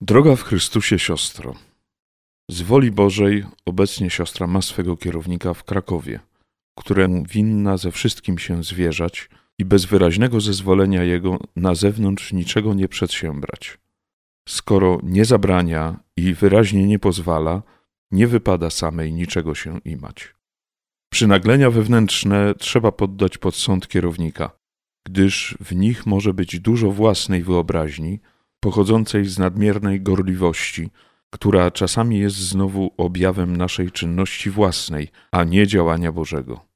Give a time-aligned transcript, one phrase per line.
[0.00, 1.54] Droga w Chrystusie siostro.
[2.50, 6.20] Z woli Bożej obecnie siostra ma swego kierownika w Krakowie,
[6.78, 12.88] któremu winna ze wszystkim się zwierzać i bez wyraźnego zezwolenia jego na zewnątrz niczego nie
[12.88, 13.78] przedsiębrać.
[14.48, 17.62] Skoro nie zabrania i wyraźnie nie pozwala,
[18.10, 20.34] nie wypada samej niczego się imać.
[21.12, 24.50] Przynaglenia wewnętrzne trzeba poddać pod sąd kierownika,
[25.06, 28.20] gdyż w nich może być dużo własnej wyobraźni,
[28.60, 30.90] pochodzącej z nadmiernej gorliwości,
[31.30, 36.68] która czasami jest znowu objawem naszej czynności własnej, a nie działania Bożego.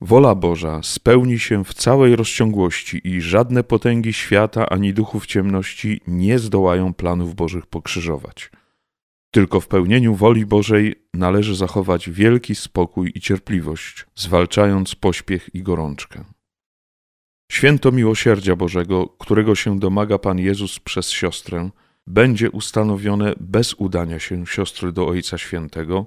[0.00, 6.38] Wola Boża spełni się w całej rozciągłości i żadne potęgi świata ani duchów ciemności nie
[6.38, 8.50] zdołają planów Bożych pokrzyżować.
[9.30, 16.24] Tylko w pełnieniu woli Bożej należy zachować wielki spokój i cierpliwość, zwalczając pośpiech i gorączkę.
[17.54, 21.70] Święto miłosierdzia Bożego, którego się domaga Pan Jezus przez siostrę,
[22.06, 26.06] będzie ustanowione bez udania się siostry do Ojca Świętego.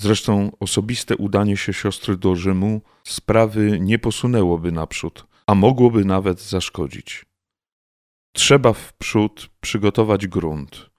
[0.00, 7.26] Zresztą osobiste udanie się siostry do Rzymu sprawy nie posunęłoby naprzód, a mogłoby nawet zaszkodzić.
[8.32, 10.90] Trzeba wprzód przygotować grunt,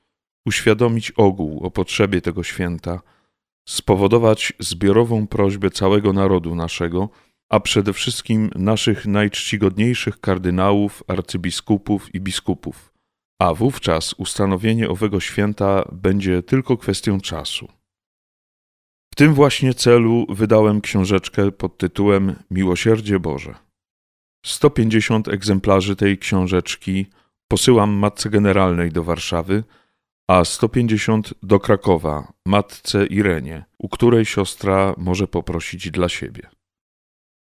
[0.45, 3.01] uświadomić ogół o potrzebie tego święta,
[3.69, 7.09] spowodować zbiorową prośbę całego narodu naszego,
[7.51, 12.93] a przede wszystkim naszych najczcigodniejszych kardynałów, arcybiskupów i biskupów,
[13.39, 17.67] a wówczas ustanowienie owego święta będzie tylko kwestią czasu.
[19.13, 23.55] W tym właśnie celu wydałem książeczkę pod tytułem Miłosierdzie Boże.
[24.45, 27.05] 150 egzemplarzy tej książeczki
[27.47, 29.63] posyłam Matce Generalnej do Warszawy,
[30.27, 36.60] a 150 do Krakowa, Matce Irenie, u której siostra może poprosić dla siebie.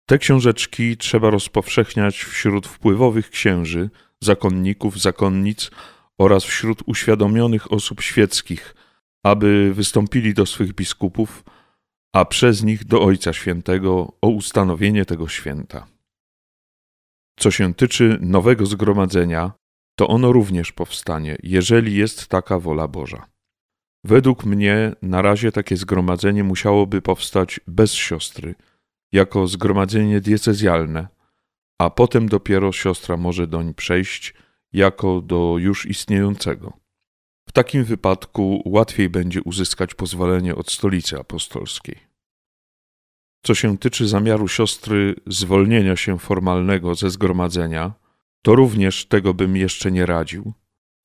[0.09, 3.89] Te książeczki trzeba rozpowszechniać wśród wpływowych księży,
[4.21, 5.71] zakonników, zakonnic
[6.17, 8.75] oraz wśród uświadomionych osób świeckich,
[9.23, 11.43] aby wystąpili do swych biskupów,
[12.15, 15.87] a przez nich do Ojca Świętego o ustanowienie tego święta.
[17.39, 19.51] Co się tyczy nowego zgromadzenia,
[19.95, 23.25] to ono również powstanie, jeżeli jest taka wola Boża.
[24.03, 28.55] Według mnie na razie takie zgromadzenie musiałoby powstać bez siostry–
[29.11, 31.07] jako zgromadzenie diecezjalne,
[31.79, 34.33] a potem dopiero siostra może doń przejść
[34.73, 36.73] jako do już istniejącego.
[37.49, 41.99] W takim wypadku łatwiej będzie uzyskać pozwolenie od stolicy apostolskiej.
[43.45, 47.93] Co się tyczy zamiaru siostry zwolnienia się formalnego ze zgromadzenia,
[48.41, 50.53] to również tego bym jeszcze nie radził,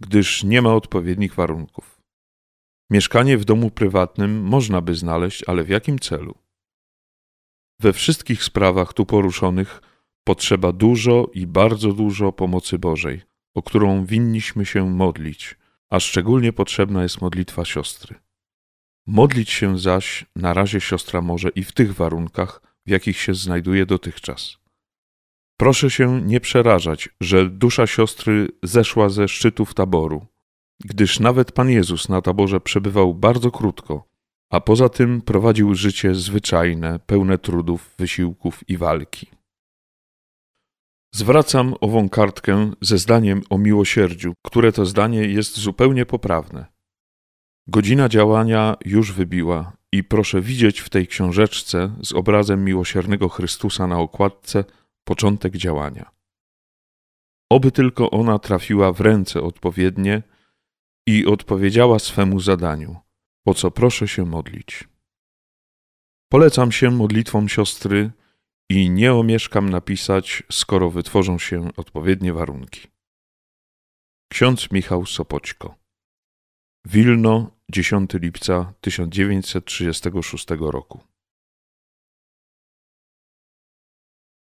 [0.01, 2.03] gdyż nie ma odpowiednich warunków.
[2.91, 6.42] Mieszkanie w domu prywatnym można by znaleźć, ale w jakim celu?
[7.83, 9.83] We wszystkich sprawach tu poruszonych
[10.25, 13.23] potrzeba dużo i bardzo dużo pomocy Bożej,
[13.55, 15.57] o którą winniśmy się modlić,
[15.91, 18.15] a szczególnie potrzebna jest modlitwa siostry.
[19.07, 23.87] Modlić się zaś na razie siostra może i w tych warunkach, w jakich się znajduje
[23.87, 24.57] dotychczas.
[25.57, 30.27] Proszę się nie przerażać, że dusza siostry zeszła ze szczytów taboru,
[30.85, 34.12] gdyż nawet Pan Jezus na taborze przebywał bardzo krótko
[34.53, 39.27] a poza tym prowadził życie zwyczajne, pełne trudów, wysiłków i walki.
[41.15, 46.67] Zwracam ową kartkę ze zdaniem o miłosierdziu, które to zdanie jest zupełnie poprawne.
[47.67, 53.99] Godzina działania już wybiła i proszę widzieć w tej książeczce z obrazem miłosiernego Chrystusa na
[53.99, 54.65] okładce
[55.05, 56.11] początek działania.
[57.51, 60.23] Oby tylko ona trafiła w ręce odpowiednie
[61.07, 62.97] i odpowiedziała swemu zadaniu–
[63.45, 64.89] o co proszę się modlić.
[66.29, 68.11] Polecam się modlitwom siostry
[68.71, 72.89] i nie omieszkam napisać, skoro wytworzą się odpowiednie warunki.
[74.33, 75.75] Ksiądz Michał Sopoćko
[76.85, 81.12] Wilno, 10 lipca 1936 roku